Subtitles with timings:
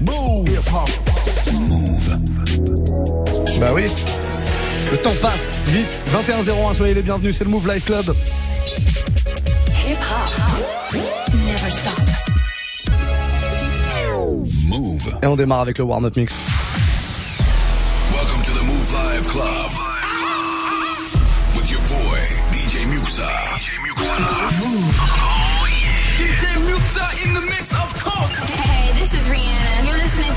[0.00, 0.48] Move.
[1.52, 2.18] Move.
[3.60, 3.84] Bah oui.
[4.90, 6.00] Le temps passe vite.
[6.26, 7.36] 21-01, soyez les bienvenus.
[7.36, 8.14] C'est le Move Life Club.
[9.86, 10.96] Hip hop.
[11.46, 12.00] Never stop.
[14.68, 15.14] Move.
[15.22, 16.38] Et on démarre avec le warm-up mix.
[18.12, 19.59] Welcome to the Move Live Club.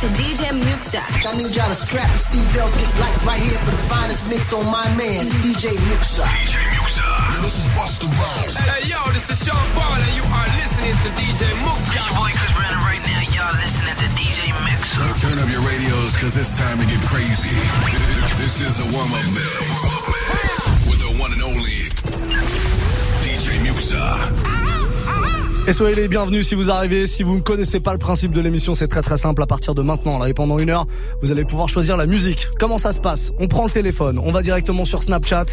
[0.04, 1.00] To DJ Muxa.
[1.00, 4.52] I need y'all to strap your seatbelts, get light right here for the finest mix
[4.52, 6.28] on my man, DJ Muxa.
[6.28, 7.08] DJ Muxa.
[7.40, 8.60] This is Busta Rhymes.
[8.60, 11.96] Hey, yo, this is Sean Paul, and you are listening to DJ Muxa.
[11.96, 13.32] Your boy Chris Brandon right now.
[13.32, 15.08] Y'all listening to DJ Muxa.
[15.24, 17.56] Turn up your radios, cause it's time to get crazy.
[18.36, 21.80] This is the warm-up mix with the one and only
[23.24, 24.62] DJ Muxa.
[25.66, 27.08] Et soyez les bienvenus si vous arrivez.
[27.08, 29.41] Si vous ne connaissez pas le principe de l'émission, c'est très très simple.
[29.41, 30.86] À partir de maintenant, là et pendant une heure,
[31.22, 32.50] vous allez pouvoir choisir la musique.
[32.59, 33.31] Comment ça se passe?
[33.39, 35.45] On prend le téléphone, on va directement sur Snapchat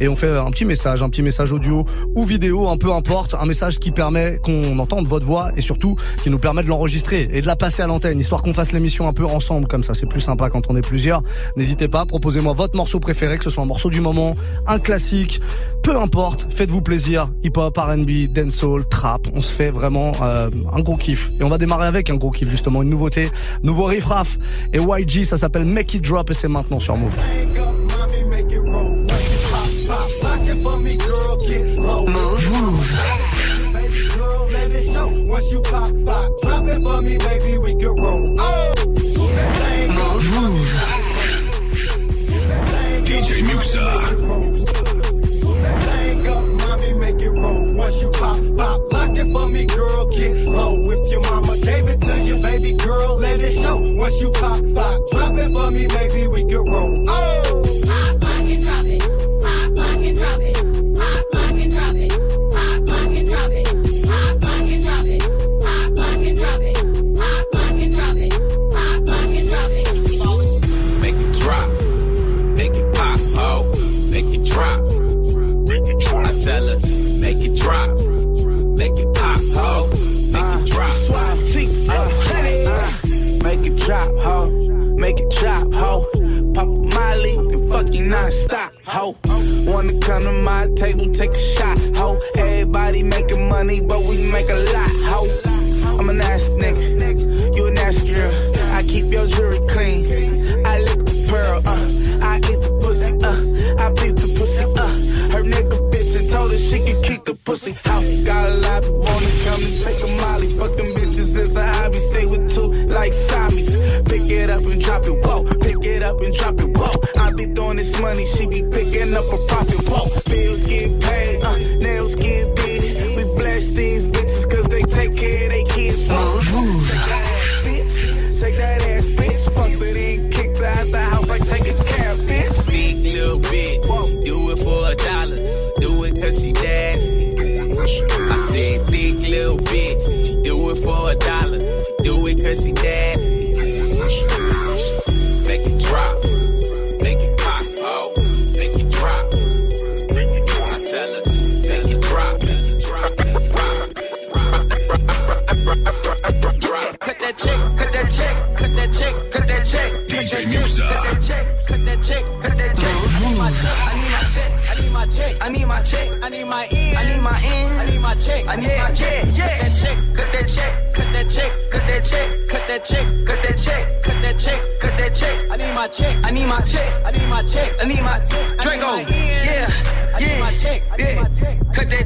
[0.00, 3.34] et on fait un petit message, un petit message audio ou vidéo, un peu importe,
[3.40, 7.30] un message qui permet qu'on entende votre voix et surtout qui nous permet de l'enregistrer
[7.32, 9.66] et de la passer à l'antenne, histoire qu'on fasse l'émission un peu ensemble.
[9.66, 11.22] Comme ça, c'est plus sympa quand on est plusieurs.
[11.56, 15.40] N'hésitez pas, proposez-moi votre morceau préféré, que ce soit un morceau du moment, un classique,
[15.84, 16.46] peu importe.
[16.50, 17.30] Faites-vous plaisir.
[17.44, 19.28] Hip-hop, R&B, dancehall, trap.
[19.34, 21.30] On se fait vraiment euh, un gros kiff.
[21.38, 23.30] Et on va démarrer avec un gros kiff justement, une nouveauté,
[23.62, 24.38] nouveau riff raff
[24.72, 27.14] et YG, ça s'appelle Make It Drop et c'est maintenant sur Move.
[32.06, 32.92] Move, move.
[35.26, 38.33] Once you pop, pop, drop it for me, baby, we can roll.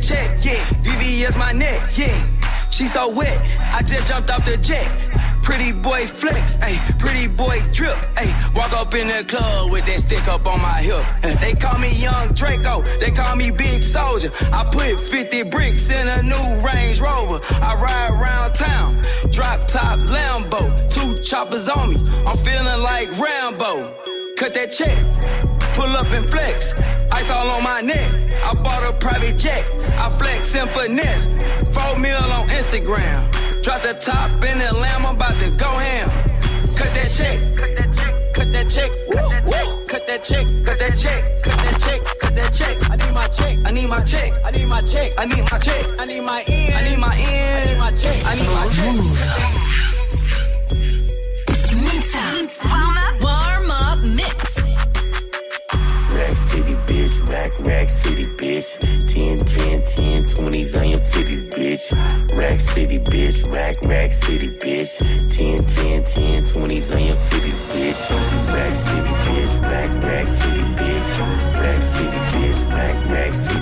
[0.09, 0.65] Check, yeah.
[0.85, 2.17] VVS my neck, yeah.
[2.71, 3.43] She so wet,
[3.75, 4.89] I just jumped off the jet.
[5.43, 8.33] Pretty boy flex, ayy, pretty boy drip, ayy.
[8.55, 11.05] Walk up in the club with that stick up on my hip.
[11.25, 14.31] Eh, They call me Young Draco, they call me Big Soldier.
[14.53, 17.41] I put 50 bricks in a new Range Rover.
[17.63, 21.97] I ride around town, drop top Lambo, two choppers on me.
[22.27, 23.95] I'm feeling like Rambo.
[24.39, 24.97] Cut that check,
[25.75, 26.75] pull up and flex.
[27.18, 28.15] Ice all on my neck.
[28.44, 29.68] I bought a private jet.
[29.98, 31.26] I flex and finesse.
[31.74, 33.18] Four mil on Instagram.
[33.60, 35.04] Drop the top in the lamb.
[35.04, 36.09] I'm about to go ham.
[36.76, 37.41] Cut that check.
[37.56, 38.15] Cut that check.
[38.36, 38.92] Cut that check.
[39.88, 40.47] Cut that check.
[40.65, 41.42] Cut that check.
[41.42, 42.00] Cut that check.
[42.20, 42.88] Cut that check.
[42.88, 43.59] I need my check.
[43.65, 44.34] I need my check.
[44.44, 45.12] I need my check.
[45.18, 45.86] I need my check.
[45.98, 46.74] I need my end.
[46.74, 47.68] I need my end.
[47.68, 48.26] I need my check.
[48.26, 49.88] I need my check.
[57.60, 58.78] Rack City, bitch.
[58.78, 62.39] 10, 10, 10, 20s on your titties, bitch.
[62.39, 63.53] Rack City, bitch.
[63.53, 64.99] Rack, Rack City, bitch.
[65.37, 68.49] 10, 10, 10, 20s on your titties, bitch.
[68.49, 69.65] Rack City, bitch.
[69.65, 71.59] Rack, Rack City, bitch.
[71.59, 72.75] Rack City, bitch.
[72.75, 73.58] Rack, Rack City.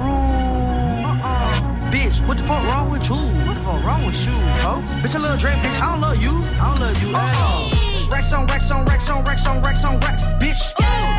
[0.00, 1.06] Bring the food to my room.
[1.06, 1.90] Uh-uh.
[1.90, 3.16] Bitch, what the fuck wrong with you?
[3.46, 4.82] What the fuck wrong with you, ho?
[5.02, 6.44] Bitch, I love Drake, bitch, I don't love you.
[6.44, 8.08] I don't love you at all.
[8.10, 10.62] Rex on Rex on Rex on Rex on Rex on Rex, bitch.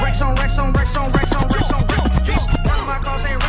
[0.01, 2.65] Rex on Rex on Rex on Rex on Rex on Rex, bitch.
[2.65, 3.48] None of my cars ain't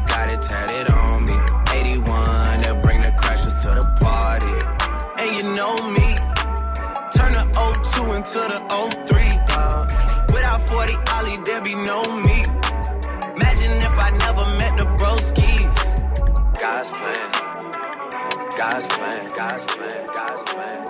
[18.61, 20.85] God's plan, God's plan, God's plan.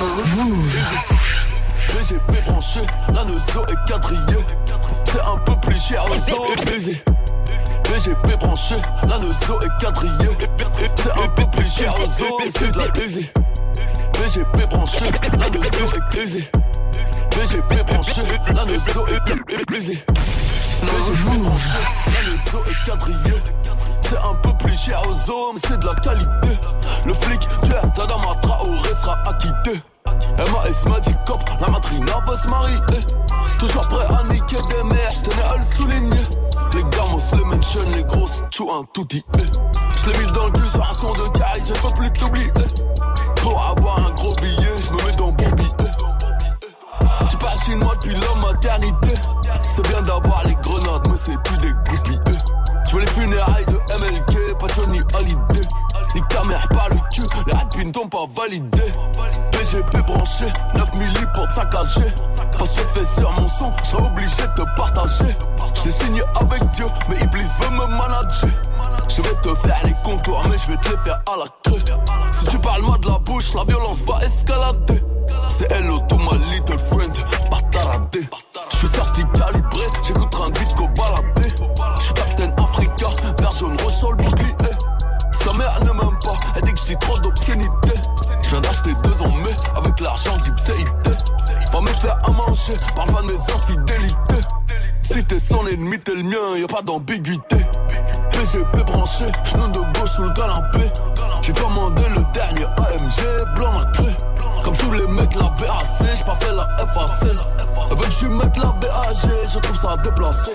[0.00, 0.80] Move, move.
[1.92, 2.80] VGP branché,
[3.12, 4.46] la nozo est quadrillée.
[5.04, 7.04] C'est un peu plus cher aux baiser.
[7.90, 8.76] VGP branché,
[9.06, 10.38] la nozo est quadrillée.
[10.94, 13.30] C'est un peu plus cher aux os, c'est de la baiser.
[14.14, 15.04] VGP branché,
[15.38, 16.50] la nozo est baisée.
[17.36, 18.22] VGP branché,
[18.54, 20.02] la nozo est baisée.
[20.80, 23.42] VGP branché, la nozo est quadrillée.
[24.08, 26.60] C'est un peu plus cher aux hommes, c'est de la qualité.
[27.06, 29.82] Le flic, tu es ta dame à Traoré sera acquitté.
[30.06, 32.78] MAS m'a dit cop, la matrina va se marier.
[33.58, 36.22] Toujours prêt à niquer des mères, j'tenais à le souligner.
[36.74, 39.24] Les gamos, les mentions, les grosses, tu un tout dit.
[40.04, 42.52] J'l'ai mis dans le cul sur un son de carré, j'ai pas plus t'oublier.
[43.36, 45.70] Pour avoir un gros billet, j'me mets dans bon billet.
[47.28, 49.14] Tu parles chinois depuis la maternité.
[49.68, 52.20] C'est bien d'avoir les grenades, mais c'est tout des groupies.
[52.88, 55.66] Tu veux les funérailles de MLK, pas Johnny Hallyday.
[56.16, 58.90] Ni ta mère par le cul, les rapines pas validé.
[59.52, 62.10] PGP branché, 9 milli pour te saccager.
[62.56, 65.36] Parce que fait sur mon son, j'serais obligé de te partager.
[65.74, 68.48] J'ai signé avec Dieu, mais Iblis veut me manager.
[69.10, 71.84] Je vais te faire les contours, mais je vais te les faire à la crue.
[72.32, 75.04] Si tu parles mal de la bouche, la violence va escalader.
[75.50, 77.14] C'est hello to my little friend,
[77.50, 78.26] pas taradé.
[78.70, 81.50] Je suis sorti calibré, j'écoute un vite qu'au baladé.
[81.98, 83.06] Je suis Captain Africa,
[83.58, 84.95] jaune, ressort le bouclier.
[85.46, 87.92] Sa mère ne m'aime pas, elle dit que dis trop d'obscénité.
[88.42, 91.10] Je viens d'acheter deux en mai avec l'argent d'Ipséité.
[91.72, 94.48] Va me faire à manger, parle pas de mes infidélités.
[95.02, 97.58] Si t'es son ennemi, t'es le mien, y a pas d'ambiguïté.
[98.32, 100.90] PGP branché, genou de gauche sous le canapé.
[101.42, 104.16] J'ai commandé le dernier AMG blanc macré.
[104.86, 106.62] Tous les mecs, la BAC, j'ai pas fait la
[106.94, 107.32] FAC.
[107.90, 109.16] Elle veut que je mette la BAG,
[109.52, 110.52] je trouve ça déplacé.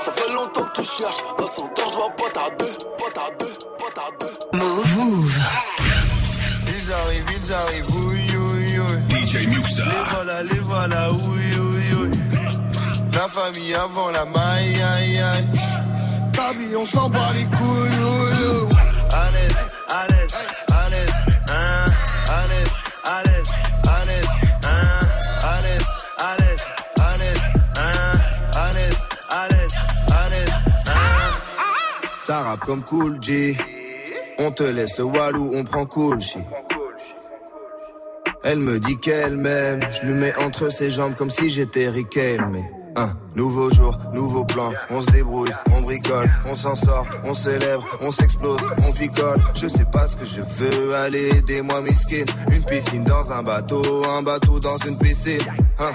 [0.00, 4.34] Ça fait longtemps que tu cherches, la sentence va pas tarder, pas tarder, pas tarder.
[4.52, 4.96] Move.
[4.96, 5.38] Move.
[6.66, 9.16] Ils arrivent, ils arrivent, oui, oui, oui.
[9.16, 9.84] DJ Muxa.
[9.84, 12.20] Les voilà, les voilà, oui, oui, oui.
[13.12, 15.46] La famille avant la maille, aïe, aïe.
[16.32, 18.76] Ta vie, on s'en bat les couilles, oui, oui.
[19.12, 19.56] À l'aise,
[19.88, 20.47] à l'aise, à l'aise,
[32.56, 33.56] comme Cool G.
[34.38, 36.18] On te laisse Walou, on prend cool.
[38.44, 42.40] Elle me dit qu'elle m'aime, je lui mets entre ses jambes comme si j'étais Riquel,
[42.52, 42.62] mais
[42.96, 47.84] un nouveau jour, nouveau plan, on se débrouille, on bricole, on s'en sort, on célèbre,
[48.00, 52.64] on s'explose, on picole, je sais pas ce que je veux, aller aidez-moi miskin, une
[52.64, 55.42] piscine dans un bateau, un bateau dans une piscine,
[55.78, 55.92] hein.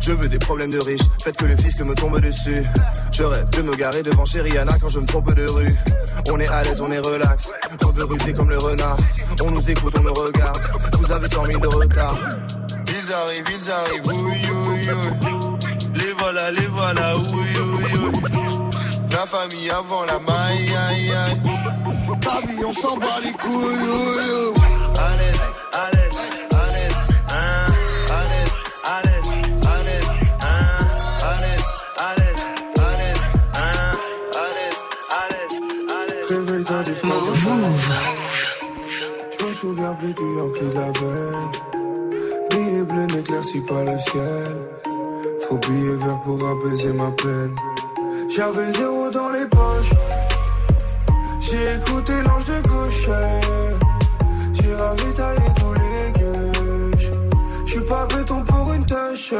[0.00, 2.62] Je veux des problèmes de riches, faites que le fisc me tombe dessus.
[3.14, 5.76] Je rêve de me garer devant Rihanna quand je me trompe de rue.
[6.32, 7.48] On est à l'aise, on est relax,
[7.84, 8.96] on veut ruser comme le renard.
[9.44, 10.58] On nous écoute, on nous regarde,
[10.98, 12.18] vous avez 100 000 de retard.
[12.88, 14.88] Ils arrivent, ils arrivent, oui, oui, oui.
[15.94, 18.20] Les voilà, les voilà, oui, oui, oui.
[19.10, 21.40] La famille avant la maille, aïe, aïe.
[22.48, 24.73] Vie, on s'en bat les couilles, oui, oui.
[39.98, 41.50] Plus du Yankee de la veille.
[42.50, 44.56] Billet bleu n'éclaircit pas le ciel.
[45.40, 47.54] Faut billet vert pour apaiser ma peine.
[48.28, 49.94] J'avais zéro dans les poches.
[51.40, 53.08] J'ai écouté l'ange de gauche.
[54.52, 57.10] J'ai ravitaillé tous les gueuches.
[57.66, 59.34] J'suis pas béton pour une tâche.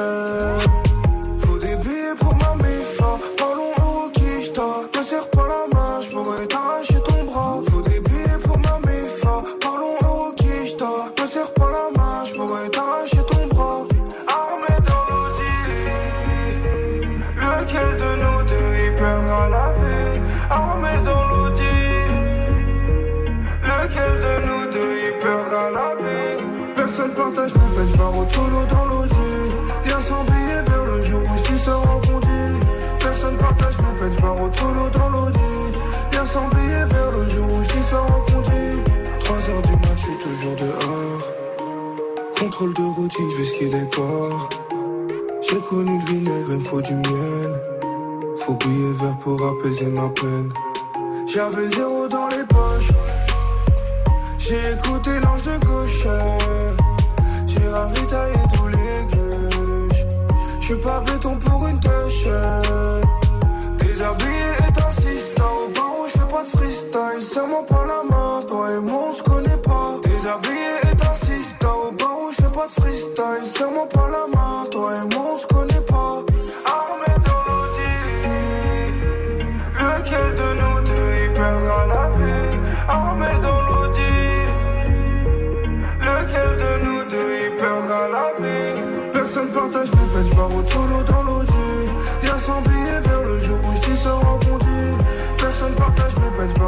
[28.25, 29.15] J'barre solo dans l'audi.
[29.87, 32.67] Lien sans vers le jour où j'dis ça rebondi.
[33.01, 35.39] Personne partage mes peines, j'barre solo dans l'audi.
[36.13, 38.83] Lien sans billet vers le jour où j'dis ça rebondi.
[39.21, 41.33] 3 heures du mat, j'suis toujours dehors.
[42.39, 44.49] Contrôle de routine, j'vais skier les ports.
[45.43, 47.63] J'ai connu le vinaigre, il me faut du miel.
[48.39, 50.53] Faut billet vert pour apaiser ma peine.
[51.27, 52.93] J'avais zéro dans les poches.
[54.39, 56.84] J'ai écouté l'ange de gauche.
[57.55, 60.07] J'ai ravitaillé tous les gueuches.
[60.61, 62.27] J'suis pas béton pour une tâche.
[63.79, 67.23] Déshabillé et assistant au barreau, j'fais pas de freestyle.
[67.23, 70.01] Serre-moi pas la main, toi et moi on se connaît pas.
[70.03, 73.47] Déshabillé et assistant au barreau, j'fais pas de freestyle.
[73.47, 75.47] Serre-moi pas la main, toi et moi on se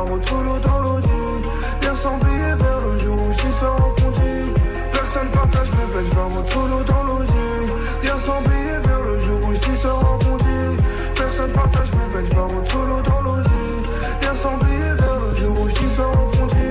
[0.06, 1.08] peines, j'barre solo dans l'audi.
[1.82, 4.52] Lien sans vers le jour où j'dis ça rebondi.
[4.92, 7.32] Personne partage mes peines, j'barre solo dans l'audi.
[8.02, 10.82] Lien sans vers le jour où j'dis ça rebondi.
[11.16, 13.48] Personne partage mes peines, j'barre solo dans l'audi.
[14.22, 16.70] Lien sans vers le jour où j'dis ça rebondi.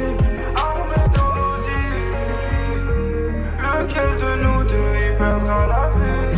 [0.55, 1.83] Armé dans l'audi.
[3.59, 6.35] Lequel de nous deux y perdra la vie?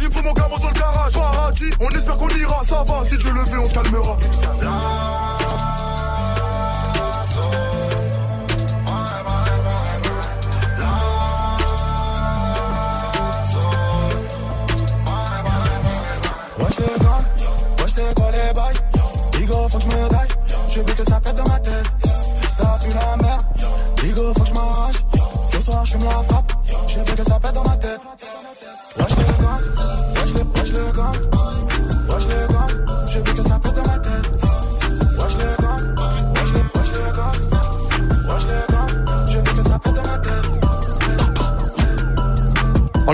[0.00, 1.12] Il me faut mon gamin dans le garage.
[1.14, 3.04] Paradis, on espère qu'on ira, ça va.
[3.04, 4.16] Si Dieu le veut, on se calmera.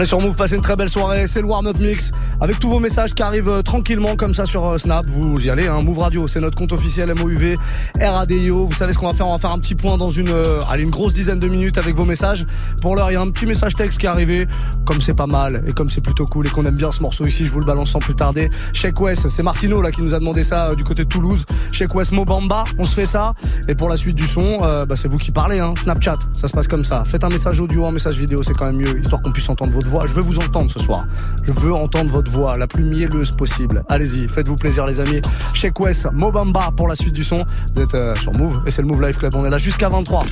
[0.05, 1.27] est sur Move, passez une très belle soirée.
[1.27, 4.69] C'est le warm-up mix avec tous vos messages qui arrivent euh, tranquillement comme ça sur
[4.69, 5.07] euh, Snap.
[5.07, 5.81] Vous y allez, hein.
[5.81, 7.57] Move Radio, c'est notre compte officiel MOUV,
[7.99, 8.67] RADIO.
[8.67, 10.61] Vous savez ce qu'on va faire On va faire un petit point dans une, euh,
[10.69, 12.45] allez, une grosse dizaine de minutes avec vos messages.
[12.83, 14.47] Pour l'heure, il y a un petit message texte qui est arrivé
[14.85, 17.27] comme c'est pas mal et comme c'est plutôt cool et qu'on aime bien ce morceau
[17.27, 18.51] ici, je vous le balance sans plus tarder.
[18.73, 21.45] Check West, c'est Martino là qui nous a demandé ça euh, du côté de Toulouse.
[21.73, 23.35] Check West Mobamba, on se fait ça.
[23.69, 25.75] Et pour la suite du son, euh, bah, c'est vous qui parlez, hein.
[25.77, 27.05] Snapchat, ça se passe comme ça.
[27.05, 29.73] Faites un message audio, un message vidéo, c'est quand même mieux, histoire qu'on puisse entendre
[29.73, 30.07] votre voix.
[30.07, 31.07] Je veux vous entendre ce soir.
[31.47, 33.85] Je veux entendre votre voix la plus mielleuse possible.
[33.89, 35.21] Allez-y, faites-vous plaisir les amis.
[35.55, 37.45] Check West Mobamba pour la suite du son.
[37.75, 39.35] Vous êtes euh, sur Move et c'est le Move Life Club.
[39.35, 40.25] On est là jusqu'à 23.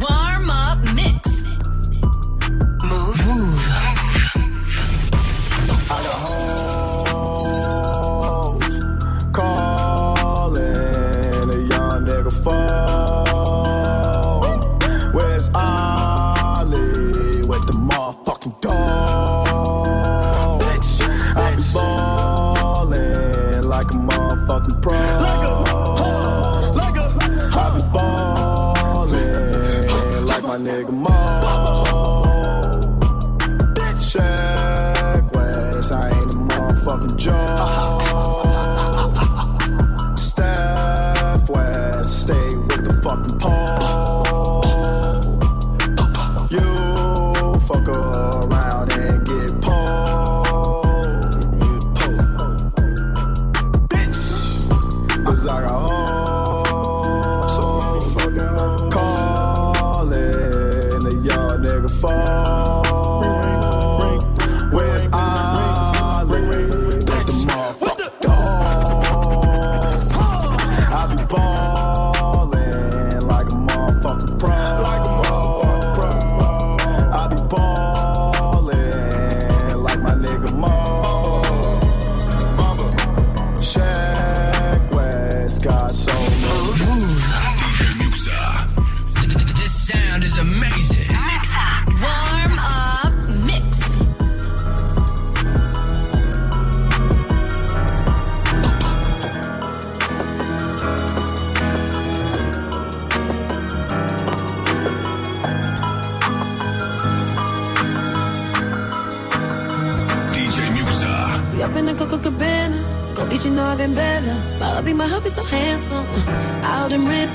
[0.00, 1.39] Warm up mix.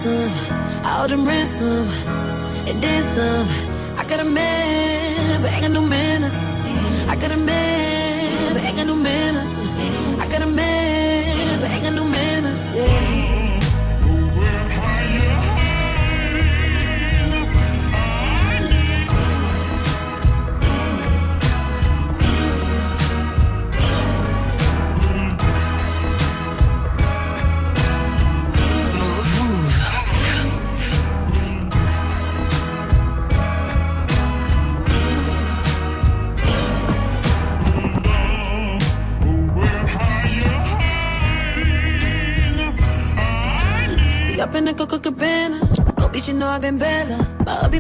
[0.05, 2.04] ransom, out and ransom.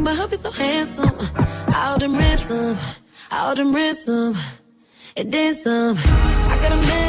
[0.05, 1.17] my hubby so handsome.
[1.73, 2.77] Out and ransom,
[3.31, 4.35] out and ransom,
[5.17, 5.97] and then some.
[5.97, 7.04] I got a man.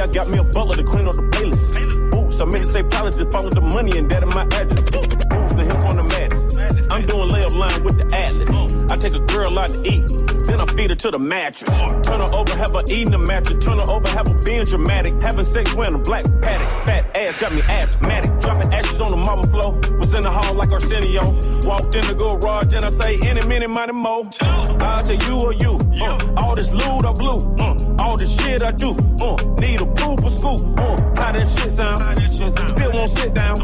[0.00, 2.10] I got me a butler to clean up the playlist.
[2.10, 4.44] Boots, I made it say pilots if I want the money and that in my
[4.56, 4.88] address.
[4.88, 5.14] Boots,
[5.54, 6.90] the hip on the mattress.
[6.90, 8.48] I'm doing layup line with the Atlas.
[8.90, 10.08] I take a girl out to eat,
[10.48, 11.68] then I feed her to the mattress.
[12.00, 13.60] Turn her over, have her eating the mattress.
[13.60, 15.12] Turn her over, have her being dramatic.
[15.20, 16.70] Having sex wearing a black paddock.
[16.88, 18.32] Fat ass got me asthmatic.
[18.40, 19.76] Dropping ashes on the marble floor.
[20.00, 21.36] Was in the hall like Arsenio.
[21.66, 24.28] Walked in the garage and I say, any minute, money more.
[24.40, 25.78] I'll take you or you.
[26.00, 27.38] Uh, all this loot I blew.
[27.60, 28.90] Uh, all this shit I do.
[29.20, 30.78] Uh, need a poop or scoop.
[30.78, 32.00] Uh, how that shit sound?
[32.70, 33.56] Still won't sit down.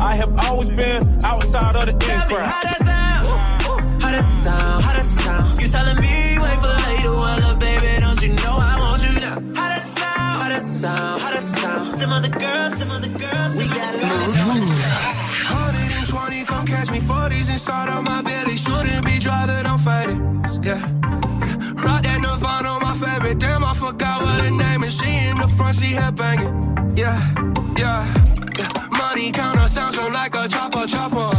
[0.00, 2.46] I have always been outside of the in crowd.
[2.46, 4.02] How that sound?
[4.02, 4.82] How that sound?
[4.84, 5.62] How that sound?
[5.62, 7.10] You telling me wait for later?
[7.12, 9.34] Well, look, baby, don't you know I want you now?
[9.60, 10.40] How that sound?
[10.40, 11.20] How that sound?
[11.20, 11.98] How that sound?
[11.98, 13.08] Some other girls, some other
[17.00, 18.56] 2040s inside of my belly.
[18.56, 20.18] Shouldn't be driving, I'm faded.
[20.64, 20.80] Yeah.
[21.84, 23.38] Rock that Nirvana, my favorite.
[23.38, 24.96] Damn, I forgot what her name is.
[24.98, 26.96] She in the front, she head banging.
[26.96, 27.20] Yeah,
[27.76, 28.14] yeah.
[28.58, 28.88] yeah.
[28.98, 31.30] Money counter sounds from like a chopper, chopper.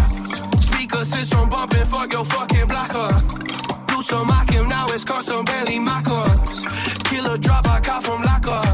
[0.62, 3.10] Speaker system bumping, fuck your fucking blocker.
[3.88, 6.62] Do some mock him, now it's custom Bentley Mackers.
[7.06, 8.67] Killer drop, I got from locker.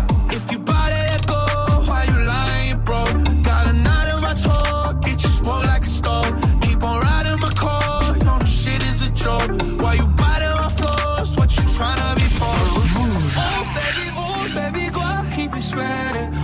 [15.54, 16.43] been spending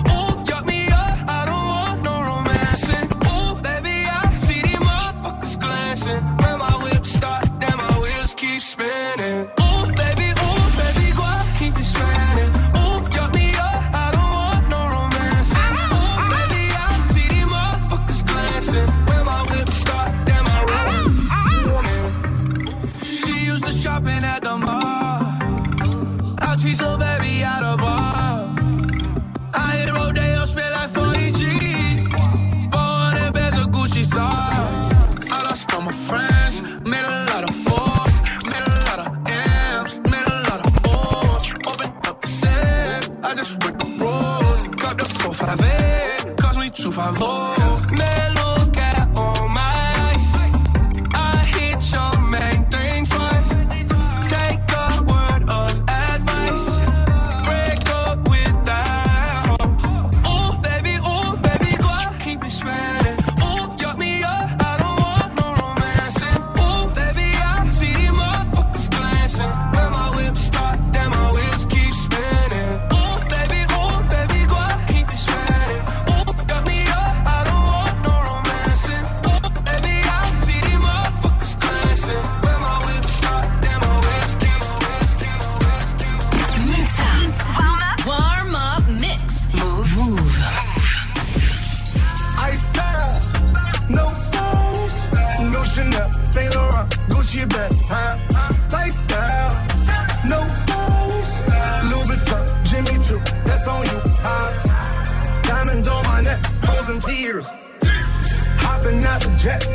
[109.40, 109.66] Jet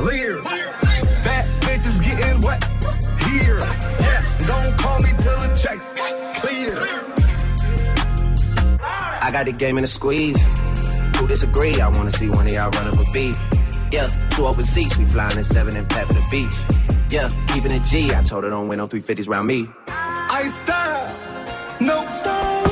[0.00, 0.42] Lear.
[0.42, 2.64] That bitch is getting wet
[3.22, 3.58] here.
[4.00, 5.94] Yes, don't call me till the checks
[6.40, 6.76] clear.
[8.80, 10.42] I got the game in a squeeze.
[11.16, 11.80] Who disagree?
[11.80, 13.38] I wanna see one of y'all run up a beat.
[13.92, 16.56] Yeah, two open seats, we flying in seven and pat the beach.
[17.08, 18.12] Yeah, keeping a G.
[18.12, 19.68] I told her don't win no 350s round me.
[19.86, 21.16] I style,
[21.80, 22.71] no style.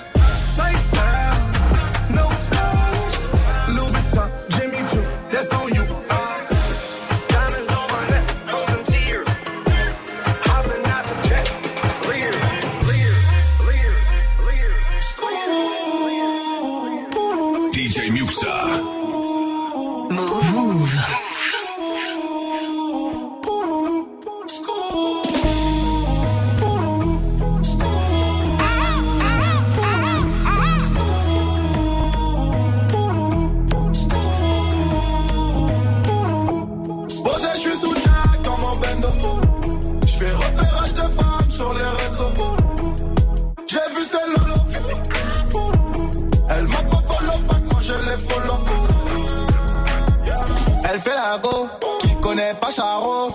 [52.71, 53.31] Charo.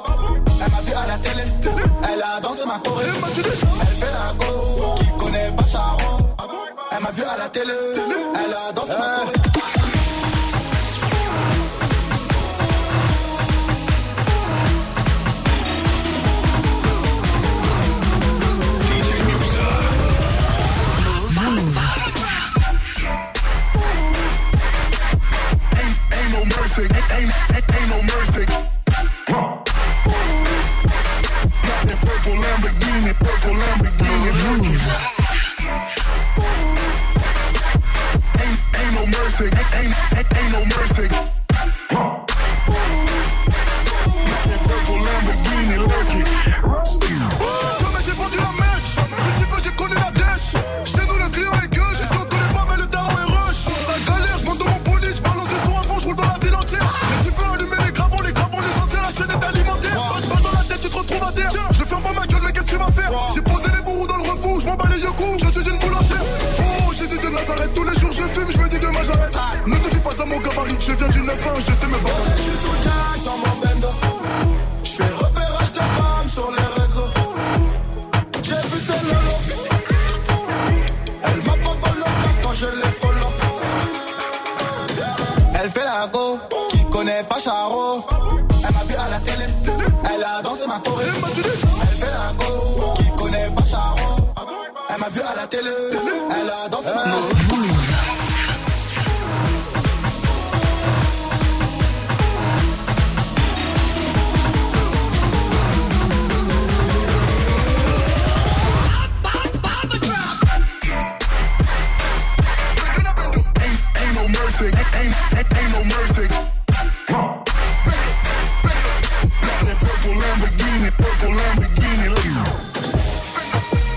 [0.47, 1.43] Elle m'a vu à la télé,
[2.11, 3.05] elle a dansé ma choré.
[3.07, 6.19] Elle fait la go, qui connaît pas Charo.
[6.91, 7.75] Elle m'a vu à la télé,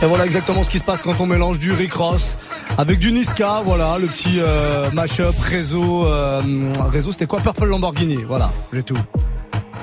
[0.02, 2.38] Et voilà exactement ce qui se passe quand on mélange du Rick Ross
[2.78, 3.62] avec du Niska.
[3.65, 6.06] Voilà, le petit euh, mash-up réseau.
[6.06, 6.41] euh,
[6.91, 7.41] réseau, c'était quoi?
[7.41, 8.23] Purple Lamborghini.
[8.28, 8.97] Voilà, j'ai tout.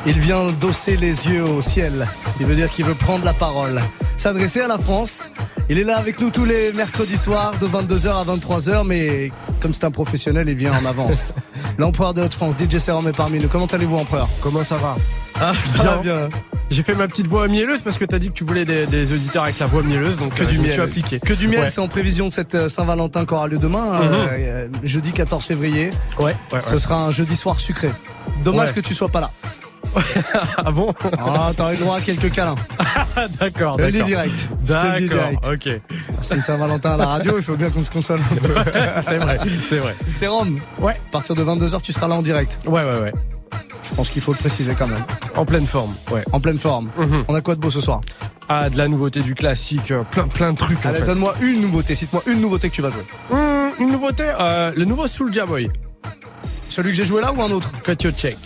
[0.06, 2.06] Il vient d'osser les yeux au ciel.
[2.40, 3.82] Il veut dire qu'il veut prendre la parole.
[4.16, 5.28] S'adresser à la France.
[5.68, 9.74] Il est là avec nous tous les mercredis soirs de 22h à 23h, mais comme
[9.74, 11.34] c'est un professionnel, il vient en avance.
[11.78, 13.48] L'empereur de Haute-France, DJ Serum est parmi nous.
[13.48, 14.28] Comment allez-vous, empereur?
[14.40, 14.96] Comment ça va?
[15.40, 16.28] Ah, ça va bien.
[16.70, 19.12] J'ai fait ma petite voix mielleuse parce que t'as dit que tu voulais des, des
[19.12, 20.72] auditeurs avec la voix mielleuse, donc Que euh, du je me miel.
[20.72, 21.20] suis appliqué.
[21.20, 21.68] Que du miel, Ouais.
[21.68, 24.28] c'est en prévision de cette euh, Saint-Valentin qui aura lieu demain, euh, Mhm.
[24.30, 25.90] euh, jeudi 14 février.
[26.18, 26.78] Ouais, ouais, Ce ouais.
[26.78, 27.90] sera un jeudi soir sucré.
[28.42, 29.30] Dommage que tu sois pas là.
[30.56, 32.56] ah bon Ah, t'aurais eu droit à quelques câlins.
[33.40, 34.04] D'accord, d'accord.
[34.04, 34.48] direct.
[34.66, 35.80] Je D'accord, ok.
[36.20, 38.54] C'est Saint-Valentin à la radio, il faut bien qu'on se console un peu.
[39.08, 39.94] c'est vrai, c'est vrai.
[40.10, 40.58] C'est Rome.
[40.80, 40.94] Ouais.
[41.08, 42.58] À partir de 22h, tu seras là en direct.
[42.66, 43.12] Ouais, ouais, ouais.
[43.82, 45.04] Je pense qu'il faut le préciser quand même.
[45.36, 46.24] En pleine forme, ouais.
[46.32, 46.90] En pleine forme.
[46.98, 47.24] Mhm.
[47.28, 48.00] On a quoi de beau ce soir?
[48.48, 51.94] Ah, de la nouveauté, du classique, euh, plein, plein de trucs Allez, donne-moi une nouveauté.
[51.94, 53.04] Cite-moi une nouveauté que tu vas jouer.
[53.30, 55.70] Hum, une nouveauté, euh, le nouveau Soulja Boy,
[56.68, 57.72] Celui que j'ai joué là ou un autre?
[57.82, 58.36] Cut Your Check.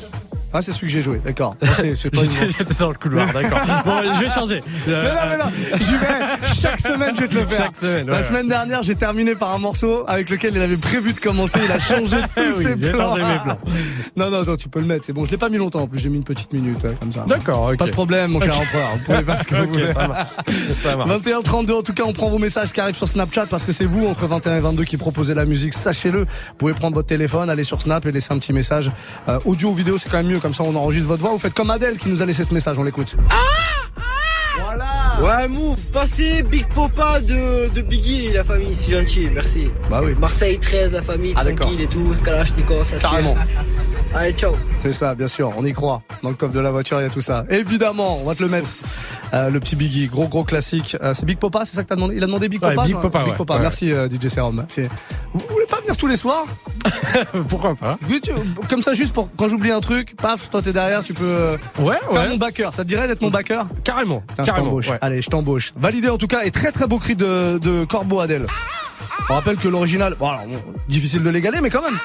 [0.52, 1.56] Ah, c'est celui que j'ai joué, d'accord.
[1.82, 3.60] J'étais dans le couloir, d'accord.
[3.84, 4.60] Bon, je vais changer.
[4.86, 6.54] Mais non, mais non, j'y vais.
[6.60, 7.58] Chaque semaine, je vais te le faire.
[7.66, 10.76] Chaque semaine, ouais, La semaine dernière, j'ai terminé par un morceau avec lequel il avait
[10.76, 11.60] prévu de commencer.
[11.64, 13.10] Il a changé tous Oui, ses plans.
[13.16, 13.58] changé mes plans.
[14.16, 15.04] Non, non, non, tu peux le mettre.
[15.04, 15.24] C'est bon.
[15.24, 15.80] Je l'ai pas mis longtemps.
[15.82, 17.24] En plus, j'ai mis une petite minute, ouais, comme ça.
[17.26, 17.76] D'accord, ok.
[17.78, 18.88] Pas de problème, mon cher empereur.
[18.94, 19.92] Vous pouvez faire ce que vous voulez.
[19.92, 20.28] ça marche.
[20.82, 21.08] Ça marche.
[21.10, 23.72] 21 32 en tout cas on prend vos messages qui arrivent sur Snapchat parce que
[23.72, 27.08] c'est vous entre 21 et 22 qui proposez la musique sachez-le vous pouvez prendre votre
[27.08, 28.90] téléphone aller sur Snap et laisser un petit message
[29.28, 31.38] Euh, audio ou vidéo c'est quand même mieux comme ça on enregistre votre voix vous
[31.38, 33.16] faites comme Adèle qui nous a laissé ce message on l'écoute
[35.22, 39.70] Ouais, move, passez Big Popa de, de Biggie, la famille, c'est gentil, merci.
[39.90, 40.14] Bah oui.
[40.18, 42.96] Marseille 13, la famille, Ah, tranquille et tout, Kalachnikov, ça.
[42.98, 43.34] Carrément.
[44.14, 44.54] Allez, ciao.
[44.80, 47.06] c'est ça bien sûr on y croit dans le coffre de la voiture il y
[47.06, 48.68] a tout ça évidemment on va te le mettre
[49.32, 51.94] Euh, le petit Biggie gros gros classique Euh, c'est Big Popa c'est ça que t'as
[51.94, 52.16] demandé?
[52.16, 53.52] Il a demandé Big Ouais, Popa Big Popa, Big ouais.
[53.54, 53.60] Ouais.
[53.60, 54.66] merci euh, DJ Serum
[56.00, 56.46] Tous les soirs
[57.48, 57.98] Pourquoi pas
[58.70, 61.56] Comme ça, juste pour quand j'oublie un truc, paf, toi t'es derrière, tu peux euh,
[61.78, 62.28] Ouais, faire ouais.
[62.30, 62.72] mon backer.
[62.72, 63.66] Ça te dirait d'être mon backer?
[63.84, 64.66] Carrément, Putain, je carrément.
[64.68, 64.88] t'embauche.
[64.90, 64.98] ouais.
[65.02, 65.72] Allez, je t'embauche.
[65.76, 68.46] Validé en tout cas et très très beau cri de, de Corbeau Adèle.
[69.28, 70.58] On rappelle que l'original, bon, alors, bon,
[70.88, 71.98] difficile de l'égaler, mais quand même.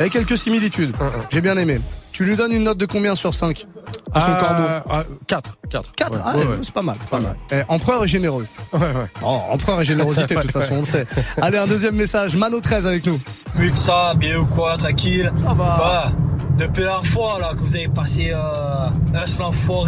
[0.00, 0.94] Avec quelques similitudes.
[1.30, 1.80] J'ai bien aimé.
[2.16, 3.66] Tu lui donnes une note de combien sur 5
[4.14, 5.58] à son Euh, corbeau euh, 4.
[5.68, 5.92] 4.
[5.92, 6.96] 4 Ah, ouais, c'est pas mal.
[7.10, 7.36] Pas mal.
[7.52, 8.46] Eh, empereur est généreux.
[8.72, 9.10] Ouais, ouais.
[9.22, 10.76] Oh, empereur et générosité, de toute façon, ouais.
[10.78, 11.06] on le sait.
[11.42, 12.34] Allez, un deuxième message.
[12.34, 13.20] Mano 13 avec nous.
[13.56, 15.76] Muxa, bien ou quoi, tranquille Ça va.
[15.76, 16.12] Bah,
[16.56, 19.24] depuis la fois là, que vous avez passé euh, un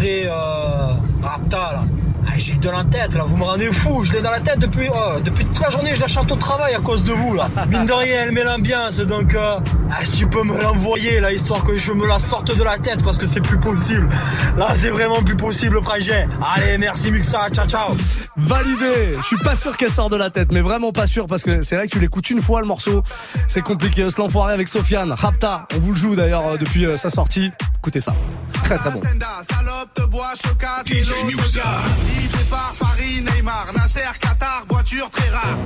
[0.04, 1.80] euh, Rapta là,
[2.26, 4.58] ah, j'ai de la tête là, vous me rendez fou, je l'ai dans la tête
[4.58, 7.32] depuis, euh, depuis toute la journée, je la chante au travail à cause de vous
[7.34, 7.48] là.
[7.70, 9.58] Mine de rien, elle met l'ambiance donc euh,
[9.90, 12.78] ah, si tu peux me l'envoyer là, histoire que je me la sorte de la
[12.78, 14.08] tête parce que c'est plus possible.
[14.56, 16.28] Là, c'est vraiment plus possible, projet.
[16.54, 17.96] Allez, merci Muxa, ciao ciao.
[18.36, 19.16] Validé.
[19.18, 21.62] Je suis pas sûr qu'elle sort de la tête, mais vraiment pas sûr parce que
[21.62, 23.02] c'est vrai que tu l'écoutes une fois le morceau.
[23.46, 24.08] C'est compliqué.
[24.10, 25.12] Ce l'enfoiré avec Sofiane.
[25.12, 25.66] Rapta.
[25.74, 27.50] On vous le joue d'ailleurs euh, depuis euh, sa sortie.
[27.78, 28.14] Écoutez ça.
[28.64, 29.00] Très très bon.
[29.00, 31.62] Salope te bois, chocat, DJ Muxa.
[32.50, 35.56] Paris, Neymar, Nasser, Qatar, voiture très rare.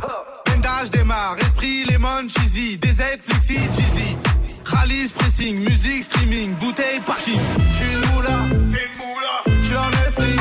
[0.46, 4.16] Bendage démarre, esprit, lemon, cheesy, DZ, flexi, cheesy.
[4.64, 7.40] Rallye, pressing, musique, streaming, bouteille, parking.
[7.70, 9.34] J'suis une moula, t'es une moula.
[9.62, 10.36] J'suis en esprit,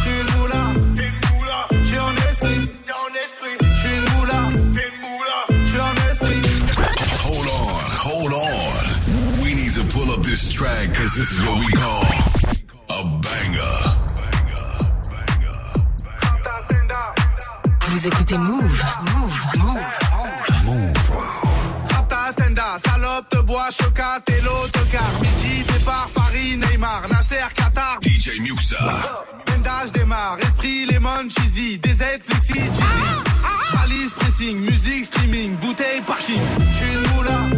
[0.00, 0.62] J'suis une moula,
[0.96, 1.58] t'es une moula.
[1.84, 3.56] J'suis en esprit, t'es en esprit.
[3.74, 4.40] J'suis une moula,
[4.74, 5.36] t'es une moula.
[5.64, 6.40] J'suis en esprit.
[7.24, 7.68] Hold on,
[8.08, 9.42] hold on.
[9.42, 12.04] We need to pull up this track because this is what we call
[12.90, 13.76] a banger.
[17.86, 18.38] Vous écoutez.
[18.38, 18.84] Move.
[19.16, 19.67] Move.
[22.78, 25.10] Salope, te bois, chocat, et l'autocar.
[25.20, 27.98] Midi, départ, Paris, Neymar, Nasser, Qatar.
[28.02, 29.26] DJ Muxa.
[29.46, 32.82] Bendage démarre, esprit, lemon, cheesy, DZ, flexi, cheesy.
[33.72, 36.40] Rallye, pressing, musique, streaming, bouteille, parking.
[36.70, 37.57] J'suis une moula.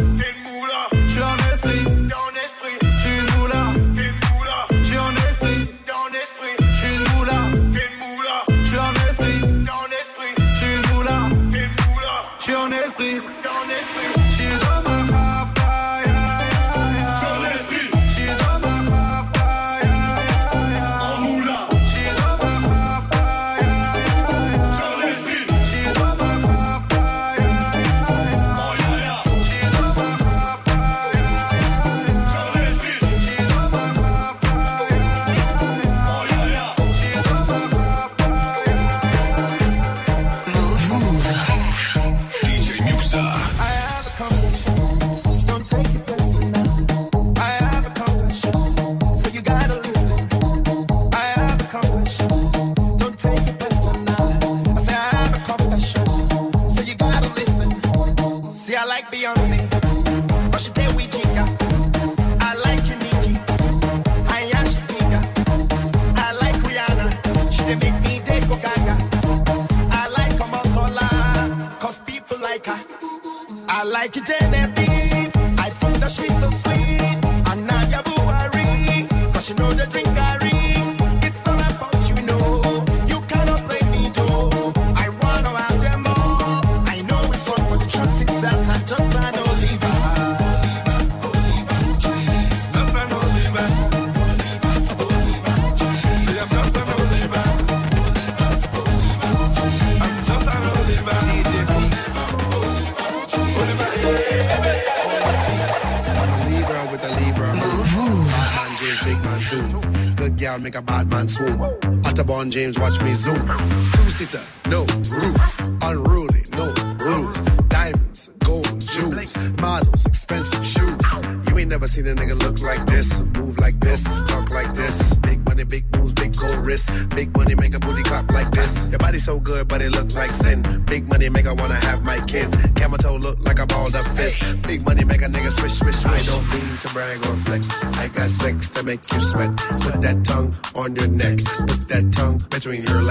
[112.51, 113.60] James watch me zoom.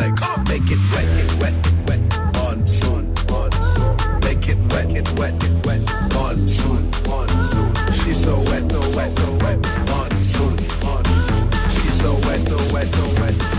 [0.00, 0.22] Legs.
[0.24, 2.00] Oh, make it wet, it wet, it wet.
[2.34, 3.96] Monsoon, monsoon.
[4.24, 5.80] Make it wet, it wet, it wet.
[6.14, 7.70] Monsoon, monsoon.
[8.00, 9.58] She's so wet, no wet, so wet.
[9.90, 11.44] Monsoon, monsoon.
[11.76, 13.49] She's so wet, no wet, so wet.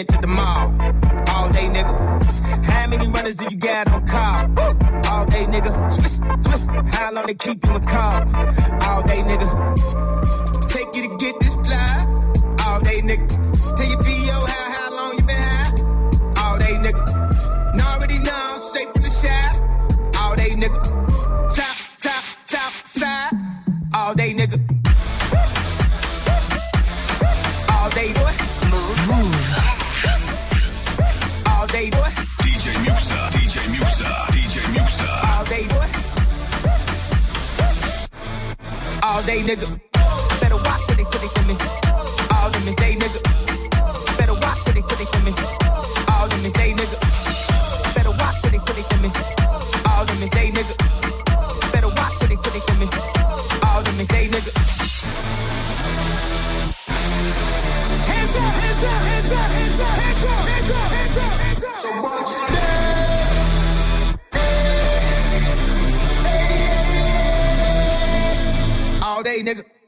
[0.00, 0.72] Spent at the mall?
[1.28, 2.64] All day, nigga.
[2.64, 4.46] How many runners do you got on call?
[5.10, 5.92] All day, nigga.
[5.92, 6.66] Swiss, Swiss.
[6.94, 7.79] How long they keep you
[69.54, 69.79] negro.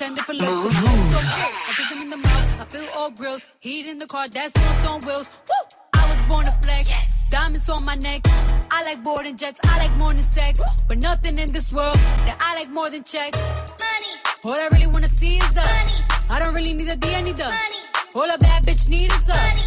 [0.00, 0.08] Chills.
[0.08, 1.20] 10 different looks, so so cool.
[1.68, 3.46] I kiss him in the mouth, I feel all grills.
[3.60, 5.30] Heat in the car, that's wheels on wheels.
[5.48, 6.00] Woo!
[6.00, 7.30] I was born to flex.
[7.30, 8.22] Diamonds on my neck.
[8.72, 10.60] I like boarding jets, I like more than sex.
[10.88, 11.96] But nothing in this world
[12.26, 13.38] that I like more than checks.
[13.38, 14.12] Money.
[14.44, 15.96] All I really wanna see is the money.
[16.30, 17.80] I don't really need a D, I need the money.
[18.14, 19.66] All a bad bitch need is the money.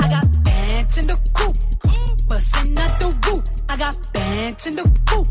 [0.00, 3.44] I got bands in the coop, bustin' out the roof.
[3.68, 5.26] I got bands in the coop.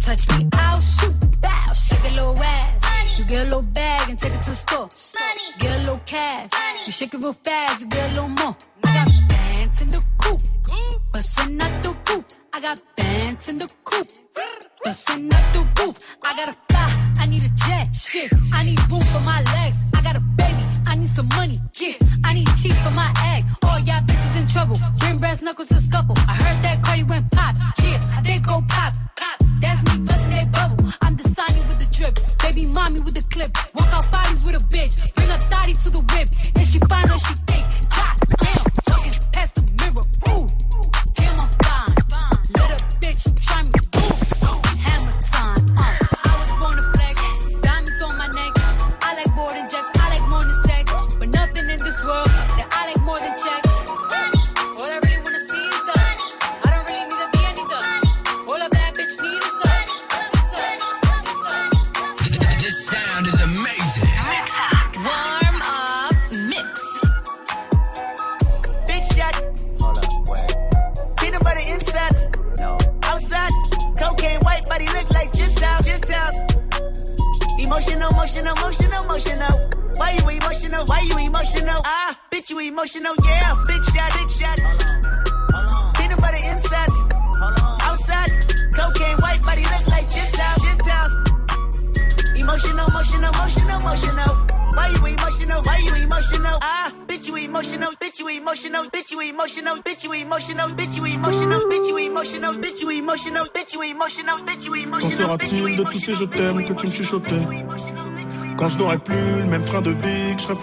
[0.00, 1.39] Touch me, I'll shoot.
[1.70, 3.18] Bow, shake a little ass.
[3.18, 4.88] You get a little bag and take it to the store.
[5.58, 6.50] Get a little cash.
[6.84, 8.56] You shake it real fast, you get a little more.
[8.84, 10.40] I got bands in the coop,
[11.12, 12.24] bustin' out the roof.
[12.54, 14.06] I got bands in the coop,
[14.82, 15.96] bustin' out the roof.
[16.24, 17.94] I gotta fly, I need a jet.
[17.94, 19.76] Shit, I need room for my legs.
[19.94, 21.56] I got a baby, I need some money.
[21.78, 21.94] Yeah,
[22.24, 23.44] I need teeth for my egg.
[23.62, 24.76] All y'all bitches in trouble.
[24.98, 26.16] Bring brass knuckles to scuffle.
[26.26, 27.19] I heard that Cardi went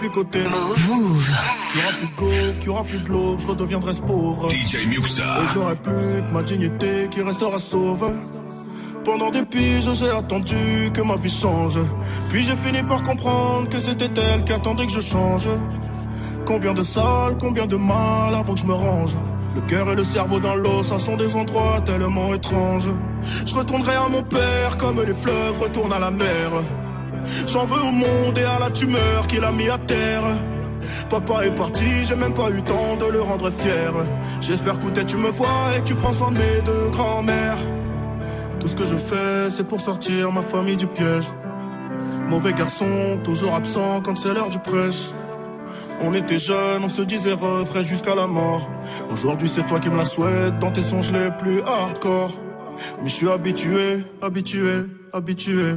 [0.08, 1.30] plus coté Move.
[1.72, 4.00] Qu'il y aura plus de gaufre, qu'il y aura plus de love, je redeviendrai ce
[4.02, 5.22] pauvre DJ Muxa.
[5.22, 8.12] Et j'aurai plus que ma dignité qui restera sauve
[9.04, 11.78] pendant des piges, j'ai attendu que ma vie change.
[12.28, 15.48] Puis j'ai fini par comprendre que c'était elle qui attendait que je change.
[16.44, 19.16] Combien de salles, combien de mal avant que je me range.
[19.54, 22.90] Le cœur et le cerveau dans l'eau, ça sont des endroits tellement étranges.
[23.46, 26.50] Je retournerai à mon père comme les fleuves retournent à la mer.
[27.46, 30.24] J'en veux au monde et à la tumeur qu'il a mis à terre.
[31.10, 33.92] Papa est parti, j'ai même pas eu le temps de le rendre fier.
[34.40, 37.58] J'espère que tu me vois et tu prends soin de mes deux grands-mères.
[38.60, 41.26] Tout ce que je fais, c'est pour sortir ma famille du piège.
[42.28, 45.12] Mauvais garçon, toujours absent quand c'est l'heure du prêche.
[46.00, 48.70] On était jeunes, on se disait refrain jusqu'à la mort.
[49.10, 52.32] Aujourd'hui, c'est toi qui me la souhaites dans tes songes les plus hardcore.
[53.02, 55.76] Mais je suis habitué, habitué, habitué.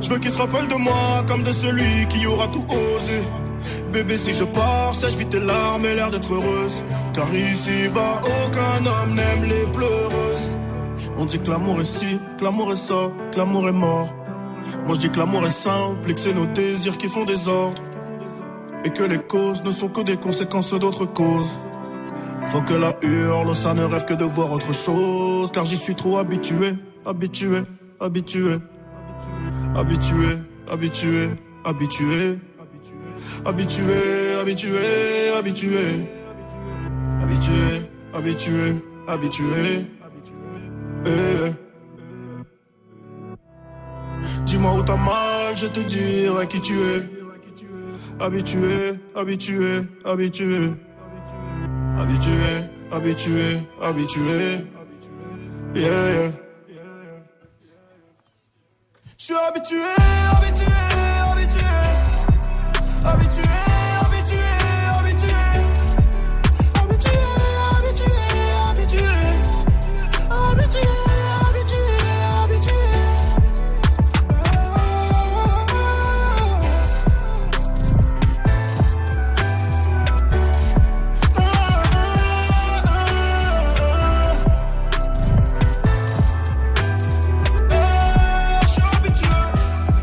[0.00, 2.64] Je veux qu'ils se rappellent de moi comme de celui qui aura tout
[2.96, 3.20] osé.
[3.92, 6.84] Bébé, si je pars, sèche vite tes larmes et l'air d'être heureuse.
[7.14, 10.56] Car ici-bas, aucun homme n'aime les pleureuses.
[11.18, 14.14] On dit que l'amour est ci, que l'amour est ça, que l'amour est mort.
[14.86, 17.48] Moi je dis que l'amour est simple et que c'est nos désirs qui font des
[17.48, 17.82] ordres.
[18.84, 21.58] Et que les causes ne sont que des conséquences d'autres causes.
[22.50, 25.50] Faut que la hurle, ça ne rêve que de voir autre chose.
[25.50, 26.74] Car j'y suis trop habitué,
[27.04, 27.62] habitué,
[28.00, 28.58] habitué.
[29.74, 30.38] Habitué,
[30.70, 31.30] habitué,
[31.64, 32.38] habitué.
[33.44, 36.06] Habitué, habitué, habitué.
[37.22, 39.86] Habitué, habitué, habitué.
[41.06, 41.52] Eh.
[44.44, 47.02] Dis-moi où t'as mal, je te dirai qui tu es.
[48.20, 50.72] Habitué, habitué, habitué.
[51.98, 54.64] Habitué, habitué, habitué.
[55.74, 56.47] Yeah.
[59.20, 59.82] Je suis habitué,
[60.30, 60.64] habitué,
[61.28, 61.66] habitué.
[63.04, 63.47] Habitué,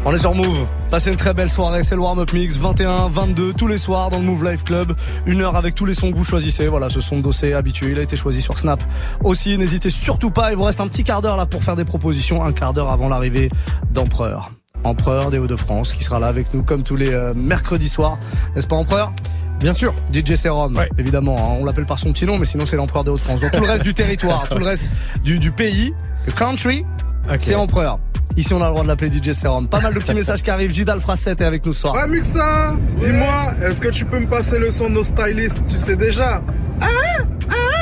[0.08, 0.68] On est sur Move.
[0.92, 4.20] Passez une très belle soirée, c'est le warm-up mix 21, 22 tous les soirs dans
[4.20, 4.94] le Move Life Club.
[5.26, 6.68] Une heure avec tous les sons que vous choisissez.
[6.68, 8.84] Voilà, ce son de dossier habitué, il a été choisi sur Snap.
[9.24, 11.86] Aussi, n'hésitez surtout pas, il vous reste un petit quart d'heure là pour faire des
[11.86, 13.50] propositions, un quart d'heure avant l'arrivée
[13.92, 14.52] d'Empereur.
[14.84, 18.20] Empereur des Hauts-de-France qui sera là avec nous comme tous les euh, mercredis soirs.
[18.54, 19.12] N'est-ce pas Empereur?
[19.60, 19.96] Bien sûr.
[20.14, 21.36] DJ Serum, évidemment.
[21.40, 21.58] hein.
[21.60, 23.42] On l'appelle par son petit nom, mais sinon c'est l'empereur des Hauts-de-France.
[23.42, 24.86] Donc tout le reste du territoire, tout le reste
[25.24, 25.96] du, du pays,
[26.28, 26.86] le country,
[27.40, 27.98] c'est empereur.
[28.38, 29.68] Ici, on a le droit de l'appeler DJ Serum.
[29.68, 30.74] Pas mal de petits messages qui arrivent.
[30.74, 31.96] Gidal Frasset est avec nous ce soir.
[31.96, 35.62] Ouais, Muxa, dis-moi, est-ce que tu peux me passer le son de nos stylistes?
[35.68, 36.42] Tu sais déjà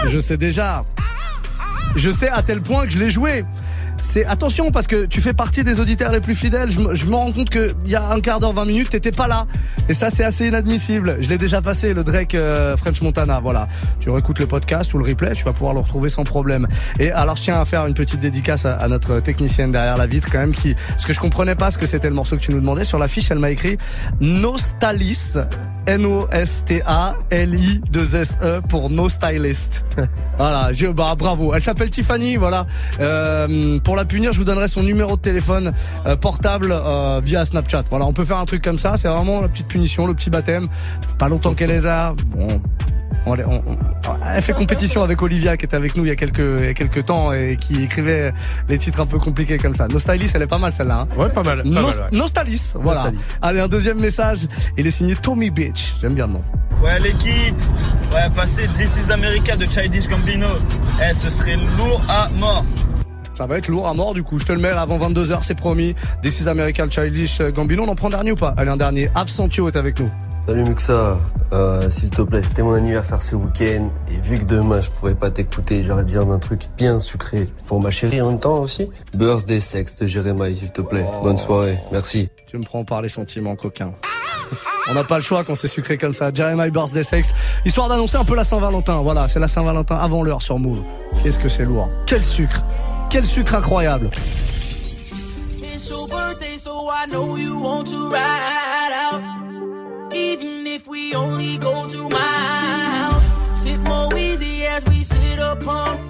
[0.07, 0.83] Je sais déjà.
[1.95, 3.45] Je sais à tel point que je l'ai joué.
[4.05, 6.69] C'est attention parce que tu fais partie des auditeurs les plus fidèles.
[6.69, 9.29] Je, me- rends compte que il y a un quart d'heure, 20 minutes, t'étais pas
[9.29, 9.47] là.
[9.87, 11.15] Et ça, c'est assez inadmissible.
[11.21, 13.39] Je l'ai déjà passé, le Drake euh, French Montana.
[13.39, 13.69] Voilà.
[14.01, 16.67] Tu réécoutes le podcast ou le replay, tu vas pouvoir le retrouver sans problème.
[16.99, 20.05] Et alors, je tiens à faire une petite dédicace à, à notre technicienne derrière la
[20.05, 22.41] vitre quand même qui, parce que je comprenais pas ce que c'était le morceau que
[22.41, 22.83] tu nous demandais.
[22.83, 23.77] Sur la fiche, elle m'a écrit
[24.19, 25.37] Nostalis.
[25.85, 29.83] N-O-S-T-A-L-I-2-S-E pour No Stylist.
[30.37, 31.53] voilà, je, bah, bravo.
[31.53, 32.65] Elle s'appelle Tiffany, voilà.
[33.01, 35.73] Euh, la punir, je vous donnerai son numéro de téléphone
[36.05, 37.83] euh, portable euh, via Snapchat.
[37.89, 38.97] Voilà, on peut faire un truc comme ça.
[38.97, 40.67] C'est vraiment la petite punition, le petit baptême.
[41.19, 42.13] Pas longtemps qu'elle est là.
[42.35, 42.61] Bon.
[43.25, 43.77] On, on- on-
[44.35, 46.67] elle fait compétition avec Olivia qui était avec nous il y a quelques, il y
[46.67, 48.33] a quelques temps et qui écrivait
[48.67, 49.87] les titres un peu compliqués comme ça.
[49.87, 51.01] Nostalis, elle est pas mal celle-là.
[51.01, 51.59] Hein Ouais, pas mal.
[51.59, 52.17] pas Nos- mal, ouais.
[52.17, 53.03] Nostalis, voilà.
[53.11, 53.23] Nostalis.
[53.41, 54.39] Allez, un deuxième message.
[54.77, 55.93] Il est signé Tommy Bitch.
[56.01, 56.41] J'aime bien le nom.
[56.83, 57.55] Ouais l'équipe,
[58.13, 60.47] ouais passer This is America de Childish Gambino,
[61.01, 62.65] eh ce serait lourd à mort.
[63.33, 64.39] Ça va être lourd à mort du coup.
[64.39, 65.95] Je te le mets avant 22h, c'est promis.
[66.21, 67.83] This is American Childish Gambino.
[67.83, 69.09] On en prend un dernier ou pas Allez, un dernier.
[69.15, 70.09] Av Santio est avec nous.
[70.45, 71.17] Salut Muxa,
[71.53, 75.13] Euh, s'il te plaît, c'était mon anniversaire ce week-end et vu que demain je pourrais
[75.15, 78.89] pas t'écouter, j'aurais besoin d'un truc bien sucré pour ma chérie en même temps aussi.
[79.13, 81.05] Birthday Sex de Jérémy, s'il te plaît.
[81.23, 82.27] Bonne soirée, merci.
[82.47, 83.93] Tu me prends par les sentiments, coquin.
[84.89, 86.29] On n'a pas le choix quand c'est sucré comme ça.
[86.33, 87.33] Jeremy Birthday Sex.
[87.65, 88.97] Histoire d'annoncer un peu la Saint-Valentin.
[89.01, 90.83] Voilà, c'est la Saint-Valentin avant l'heure sur Move.
[91.23, 91.89] Qu'est-ce que c'est lourd.
[92.05, 92.61] Quel sucre.
[93.13, 94.09] Quel sucre incroyable.
[95.61, 99.21] It's your birthday, so I know you want to ride out.
[100.11, 103.31] Even if we only go to my house.
[103.61, 106.07] Sit more easy as we sit upon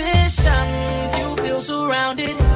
[0.00, 2.49] positions, you feel surrounded.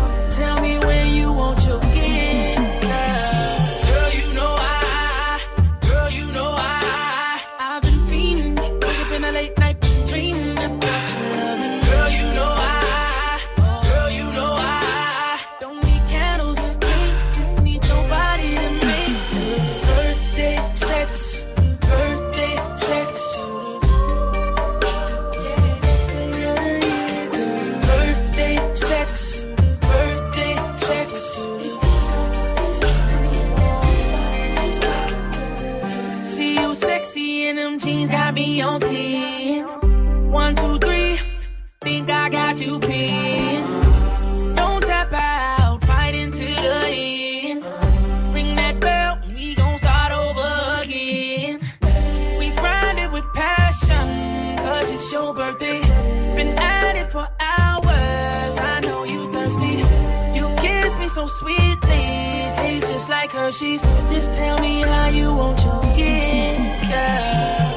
[61.14, 63.82] So sweetly, tastes just like Hershey's.
[64.10, 67.73] Just tell me how you want your gift, girl.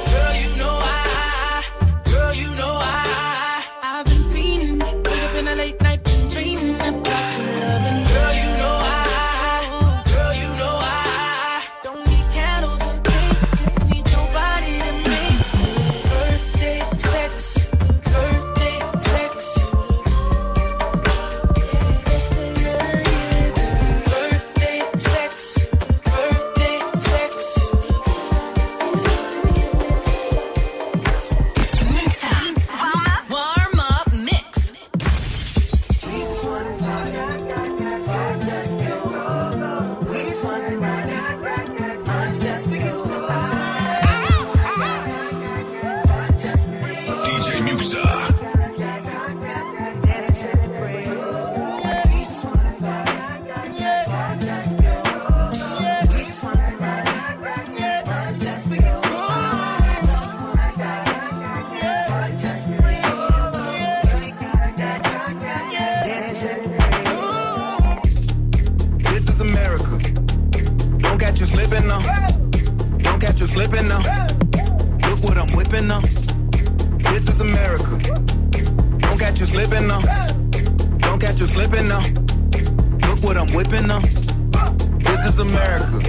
[83.70, 84.70] Look what I'm whipping now.
[84.99, 85.99] This is America.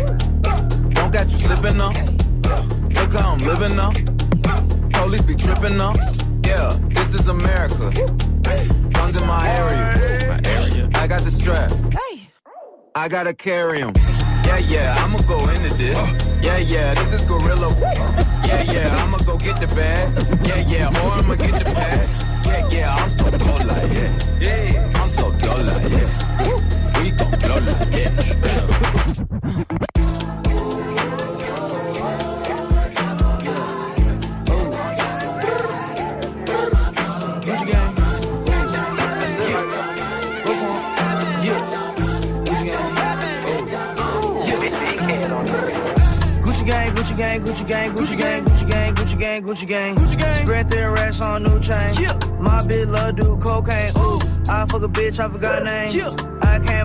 [0.91, 1.91] Don't got you slipping now.
[1.91, 3.91] Look how I'm living now.
[4.91, 5.95] Police be tripping now.
[6.45, 7.91] Yeah, this is America.
[8.93, 10.29] Guns in my area.
[10.29, 10.89] My area.
[10.95, 11.73] I got the strap.
[11.93, 12.31] Hey!
[12.95, 13.93] I gotta carry carry 'em.
[14.45, 15.99] Yeah, yeah, I'ma go into this.
[16.41, 17.75] Yeah, yeah, this is gorilla.
[18.47, 20.47] Yeah, yeah, I'ma go get the bag.
[20.47, 22.09] Yeah, yeah, or I'ma get the pad.
[22.47, 24.39] Yeah, yeah, I'm so dull like yeah.
[24.41, 26.68] Yeah, I'm so dull like yeah.
[26.99, 28.39] We gon' blow like yeah.
[46.45, 50.19] Gucci gang, Gucci gang, Gucci gang, Gucci gang, Gucci gang, Gucci gang, Gucci gang, Gucci
[50.19, 50.47] gang.
[50.47, 51.79] Spread their racks on new chain.
[52.41, 53.91] My bitch love do cocaine.
[53.97, 54.19] Ooh,
[54.51, 55.91] I fuck a bitch, I forgot name.
[56.38, 56.38] I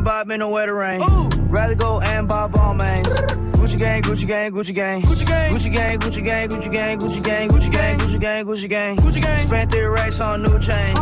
[0.03, 1.01] and bob in the wetter rain.
[1.01, 1.29] Ooh.
[1.47, 3.07] Rather go and buy ball mains.
[3.07, 5.01] Gucci gang, Gucci gang, Gucci gang.
[5.01, 8.69] Gucci gang, Gucci gang, Gucci gang, Gucci gang, Gucci gang, Gucci gang, Gucci gang, Gucci
[8.69, 8.97] gang.
[8.97, 9.47] Gucci gang.
[9.47, 10.93] Spent three racks on new chain.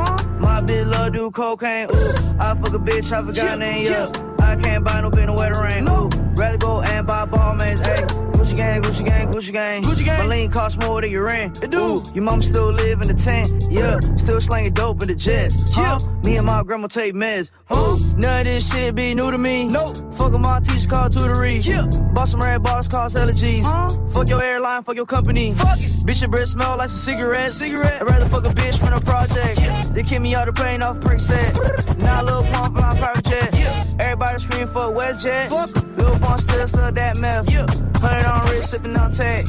[0.41, 1.88] My bitch love do cocaine.
[1.89, 3.86] Ooh, I fuck a bitch, I forgot name.
[3.86, 4.06] Yeah,
[4.39, 5.88] I can't buy no bin in the wetter rain.
[5.89, 7.82] Ooh, rather go and buy ball mains.
[7.82, 8.20] Ayy.
[8.62, 9.84] Gucci gang, Gucci gang, Gucci gang.
[9.84, 10.20] Gucci gang.
[10.20, 11.64] My lean cost more than your rent.
[11.64, 11.97] It do.
[12.14, 13.66] Your mom still live in the tent.
[13.70, 13.99] Yeah.
[14.18, 15.76] Still slanging dope in the jets.
[15.76, 15.97] Huh?
[16.24, 17.49] Me and my grandma take meds.
[17.66, 17.97] Huh?
[18.18, 19.68] None of this shit be new to me.
[19.68, 20.14] Nope.
[20.14, 21.66] Fuck my teacher called tutory.
[21.66, 21.88] Yeah.
[22.14, 23.64] Bought some red bars cost allergies.
[23.64, 23.89] Huh?
[24.14, 25.53] Fuck your airline, fuck your company.
[25.53, 25.91] Fuck it.
[26.05, 27.55] Bitch, your breath smell like some cigarettes.
[27.55, 28.01] Cigarette.
[28.01, 29.59] I'd rather fuck a bitch from the project.
[29.59, 29.82] Yeah.
[29.93, 31.57] They kick me out the plane off perk set.
[32.01, 33.49] Now Lil Pump my private jet.
[33.53, 34.05] Yeah.
[34.05, 35.49] Everybody scream for WestJet.
[35.49, 35.97] Fuck.
[35.97, 37.49] Lil Pump still still that meth.
[37.51, 37.66] Yeah.
[38.01, 39.45] Hundred on wrist, sipping on tag.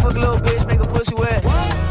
[0.00, 1.42] Fuck a little bitch, make a pussy wet.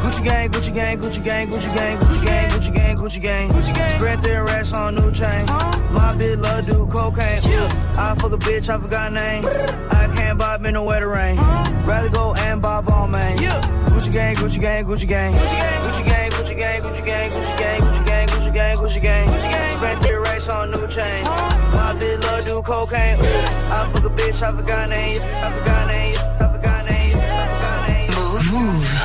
[0.04, 3.74] Gucci gang, Gucci gang, Gucci gang, Gucci gang, Gucci gang, Gucci gang, Gucci gang, Gucci
[3.74, 4.00] gang.
[4.00, 5.46] Spread their racks on new chain.
[5.92, 7.40] My bitch love do cocaine.
[7.98, 9.44] I fuck a bitch, I forgot her name.
[9.92, 11.38] I can't buy me no wetter rain.
[11.86, 13.38] Rather go and buy ball man.
[13.94, 17.58] Gucci gang, Gucci gang, Gucci gang, Gucci gang, Gucci gang, Gucci gang, Gucci gang, Gucci
[17.58, 19.78] gang, Gucci gang, Gucci gang, Gucci gang, Gucci gang.
[19.78, 21.24] Spent their racks on new chain.
[21.74, 23.18] My bitch love do cocaine.
[23.72, 25.22] I fuck a bitch, I forgot name.
[25.22, 25.93] I forgot name.
[28.54, 29.03] Move,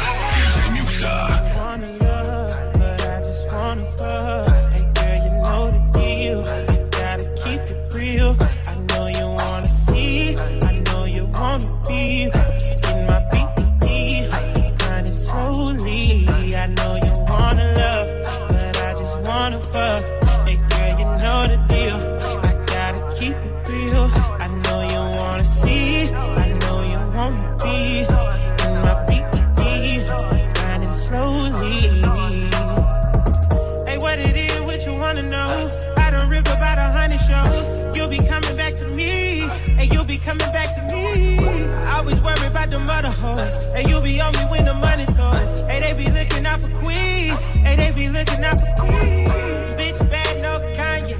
[40.28, 41.38] coming back to me.
[41.88, 45.06] I always worry about the mother hoes, and you'll be on me when the money
[45.16, 45.60] throws.
[45.70, 47.32] Hey, they be looking out for Queen,
[47.64, 49.24] hey, they be looking out for Queen.
[49.80, 51.16] Bitch, bad, no Kanye.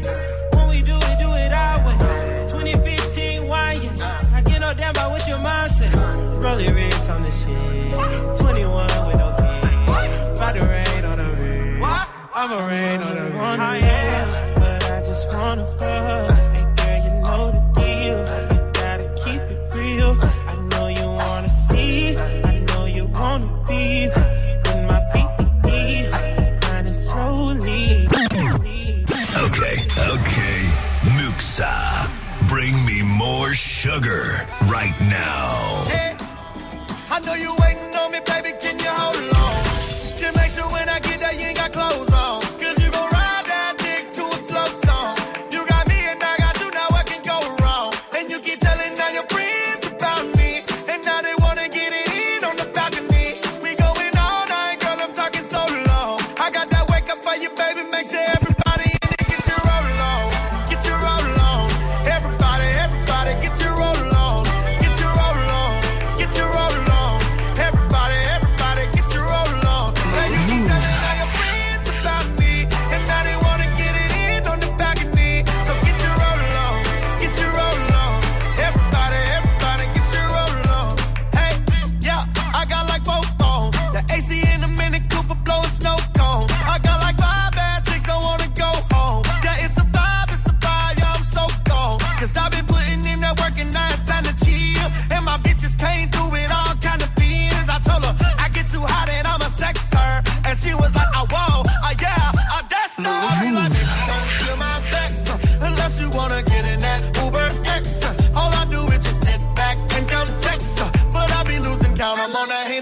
[0.56, 1.96] When we do it, do it our way.
[2.52, 4.36] 2015 wine, yeah.
[4.36, 5.88] I get no damn about what your mom said.
[6.44, 8.36] Rolling wrist on the shit.
[8.44, 10.36] 21 with no kids.
[10.36, 11.82] About to rain on the rig.
[12.34, 13.87] I'ma rain on the rig.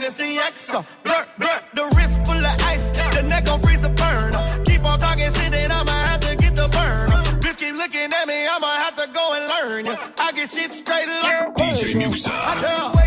[0.06, 0.70] I'm on that Hennessy X.
[1.02, 2.90] Blur, blur, the wrist full of ice.
[3.14, 4.32] The neck gon' freeze a burn.
[4.64, 7.08] Keep on talking shit, then I'ma have to get the burn.
[7.40, 9.96] Bitch keep looking at me, I'ma have to go and learn.
[10.18, 13.05] I get shit straight DJ Muxa.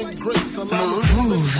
[0.00, 1.54] Allow move,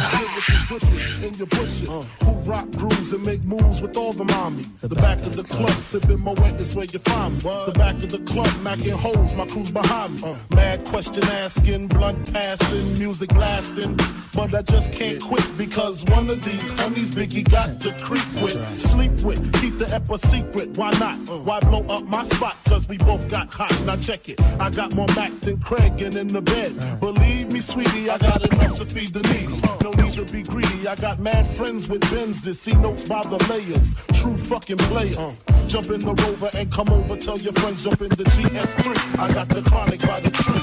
[3.90, 4.80] with all the mommies.
[4.80, 7.40] The back of the club, sipping my wet is where you find me.
[7.40, 10.30] The back of the club, macking holes, my crew's behind me.
[10.30, 10.36] Uh.
[10.54, 13.96] Mad question asking, blunt passing, music lasting.
[14.34, 18.58] But I just can't quit because one of these honeys Biggie got to creep with,
[18.80, 20.76] sleep with, keep the ep a secret.
[20.78, 21.18] Why not?
[21.28, 21.38] Uh.
[21.38, 22.56] Why blow up my spot?
[22.66, 23.74] Cause we both got hot.
[23.84, 24.40] Now check it.
[24.60, 26.72] I got more Mac than Craig and in the bed.
[26.78, 26.96] Uh.
[26.96, 29.58] Believe me, sweetie, I got enough to feed the needy.
[29.82, 30.86] No need to be greedy.
[30.86, 32.56] I got mad friends with Benzes.
[32.56, 33.79] See notes by the layers.
[34.20, 35.40] True fucking players.
[35.66, 37.16] Jump in the rover and come over.
[37.16, 39.18] Tell your friends jump in the GS3.
[39.18, 40.60] I got the chronic by the tree.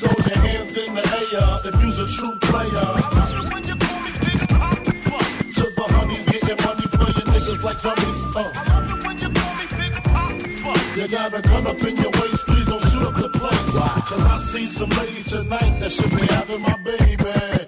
[0.00, 2.74] Throw your hands in the air if you's a true player.
[2.74, 6.86] I love you when you call me Big Pop Funk To the honeys getting money,
[6.90, 8.20] playing niggas like dummies.
[8.34, 8.50] Uh.
[8.88, 10.32] You when you call me pick a pop
[10.66, 13.74] one You got a gun up in your waist, please don't shoot up the place.
[14.10, 16.74] Cause I see some ladies tonight that should be having my.
[16.74, 17.63] Uh, baby.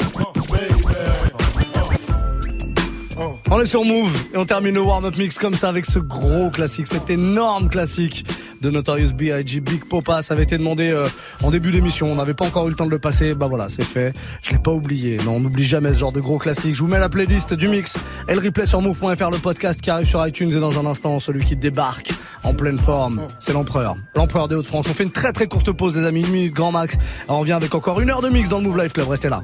[3.57, 6.50] On est sur Move et on termine le warm-up mix comme ça avec ce gros
[6.50, 8.26] classique, cet énorme classique
[8.61, 9.61] de Notorious B.I.G.
[9.61, 10.20] Big Popa.
[10.20, 11.09] Ça avait été demandé euh,
[11.42, 12.07] en début d'émission.
[12.07, 13.34] On n'avait pas encore eu le temps de le passer.
[13.34, 14.12] Bah voilà, c'est fait.
[14.42, 15.16] Je l'ai pas oublié.
[15.24, 16.74] Non, on n'oublie jamais ce genre de gros classique.
[16.74, 17.96] Je vous mets la playlist du mix
[18.28, 21.18] et le replay sur move.fr, le podcast qui arrive sur iTunes et dans un instant,
[21.18, 22.12] celui qui débarque
[22.44, 23.96] en pleine forme, c'est l'empereur.
[24.14, 24.84] L'empereur des Hauts-de-France.
[24.90, 26.20] On fait une très très courte pause, les amis.
[26.20, 26.98] Une minute grand max.
[27.28, 29.09] On revient avec encore une heure de mix dans le Move Life Club.
[29.09, 29.34] Restez là.